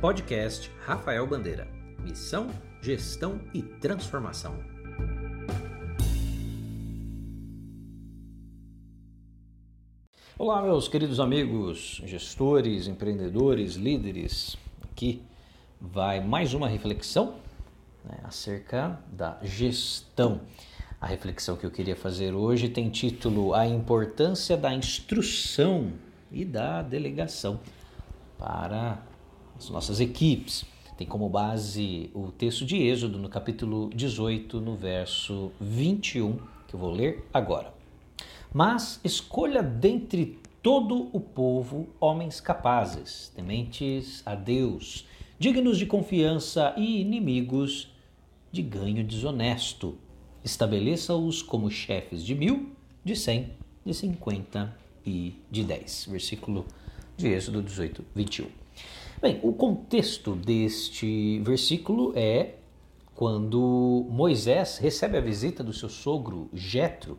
[0.00, 1.66] Podcast Rafael Bandeira.
[1.98, 2.46] Missão,
[2.80, 4.56] gestão e transformação.
[10.38, 14.56] Olá, meus queridos amigos, gestores, empreendedores, líderes.
[14.84, 15.20] Aqui
[15.80, 17.34] vai mais uma reflexão
[18.04, 20.42] né, acerca da gestão.
[21.00, 25.92] A reflexão que eu queria fazer hoje tem título A Importância da Instrução
[26.30, 27.58] e da Delegação
[28.38, 29.02] para
[29.58, 30.64] as nossas equipes.
[30.96, 36.80] Tem como base o texto de Êxodo, no capítulo 18, no verso 21, que eu
[36.80, 37.72] vou ler agora.
[38.52, 45.06] Mas escolha dentre todo o povo homens capazes, tementes a Deus,
[45.38, 47.92] dignos de confiança e inimigos
[48.50, 49.96] de ganho desonesto.
[50.42, 52.72] Estabeleça-os como chefes de mil,
[53.04, 53.50] de cem,
[53.84, 56.06] de cinquenta e de dez.
[56.10, 56.64] Versículo
[57.16, 58.67] de Êxodo 18, 21.
[59.20, 62.54] Bem, o contexto deste versículo é
[63.16, 67.18] quando Moisés recebe a visita do seu sogro Jetro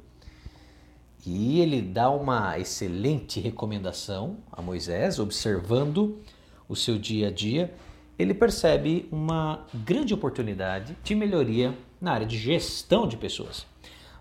[1.26, 6.20] e ele dá uma excelente recomendação a Moisés, observando
[6.70, 7.74] o seu dia a dia,
[8.18, 13.66] ele percebe uma grande oportunidade de melhoria na área de gestão de pessoas.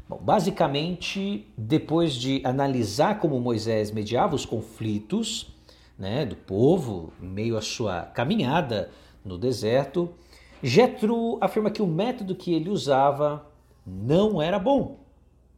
[0.08, 5.56] Bom, basicamente, depois de analisar como Moisés mediava os conflitos
[5.98, 8.90] né, do povo em meio à sua caminhada
[9.24, 10.10] no deserto,
[10.62, 13.46] Jetro afirma que o método que ele usava
[13.86, 14.98] não era bom.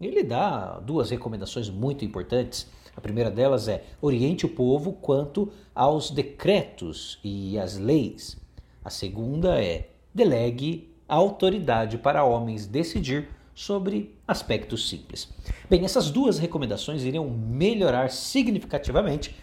[0.00, 2.66] Ele dá duas recomendações muito importantes.
[2.96, 8.36] A primeira delas é oriente o povo quanto aos decretos e às leis.
[8.84, 15.28] A segunda é delegue a autoridade para homens decidir sobre aspectos simples.
[15.68, 19.34] Bem, essas duas recomendações iriam melhorar significativamente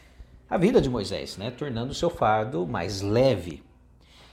[0.49, 3.61] a vida de Moisés, né, tornando seu fardo mais leve.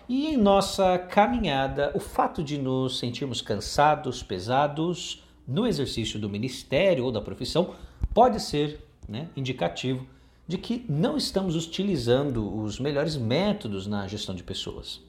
[0.08, 7.04] E em nossa caminhada, o fato de nos sentirmos cansados, pesados no exercício do ministério
[7.04, 7.74] ou da profissão
[8.12, 10.06] pode ser né, indicativo
[10.46, 15.00] de que não estamos utilizando os melhores métodos na gestão de pessoas.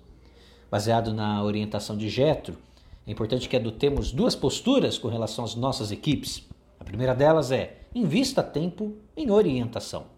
[0.72, 2.57] Baseado na orientação de Jetro,
[3.05, 6.47] é importante que adotemos duas posturas com relação às nossas equipes.
[6.79, 10.14] A primeira delas é invista tempo em orientação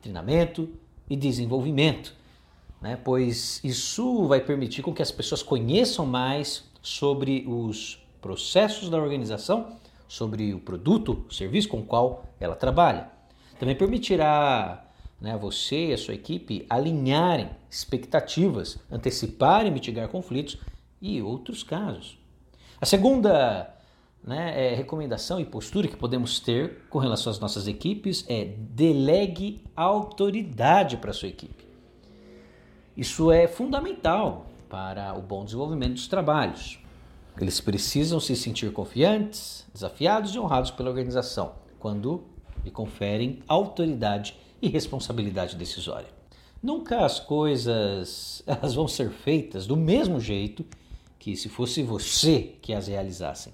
[0.00, 0.68] treinamento
[1.08, 2.14] e desenvolvimento,
[2.80, 2.98] né?
[3.02, 9.76] pois isso vai permitir com que as pessoas conheçam mais sobre os processos da organização,
[10.06, 13.10] sobre o produto, o serviço com o qual ela trabalha.
[13.58, 14.84] Também permitirá
[15.20, 20.58] né, você e a sua equipe alinharem expectativas, anteciparem e mitigar conflitos
[21.00, 22.18] e outros casos.
[22.80, 23.74] A segunda
[24.24, 29.62] né, é, recomendação e postura que podemos ter com relação às nossas equipes é delegue
[29.74, 31.66] autoridade para a sua equipe.
[32.96, 36.78] Isso é fundamental para o bom desenvolvimento dos trabalhos.
[37.40, 42.24] Eles precisam se sentir confiantes, desafiados e honrados pela organização quando
[42.64, 46.08] lhe conferem autoridade e responsabilidade decisória.
[46.60, 50.66] Nunca as coisas elas vão ser feitas do mesmo jeito
[51.18, 53.52] que se fosse você que as realizassem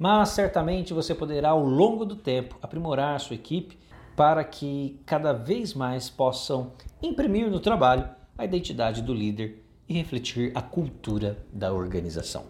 [0.00, 3.78] mas certamente você poderá, ao longo do tempo, aprimorar sua equipe
[4.16, 6.72] para que cada vez mais possam
[7.02, 12.44] imprimir no trabalho a identidade do líder e refletir a cultura da organização.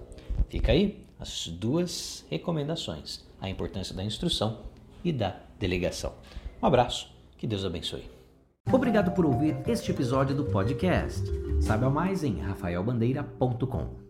[0.48, 4.60] Fica aí as duas recomendações: a importância da instrução
[5.04, 6.12] e da delegação.
[6.62, 8.04] Um abraço, que Deus abençoe.
[8.72, 11.24] Obrigado por ouvir este episódio do podcast.
[11.60, 14.09] Saiba mais em rafaelbandeira.com.